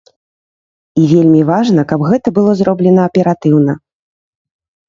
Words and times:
І 1.01 1.03
вельмі 1.11 1.41
важна, 1.51 1.81
каб 1.93 2.05
гэта 2.13 2.27
было 2.39 2.51
зроблена 2.63 3.01
аператыўна. 3.11 3.73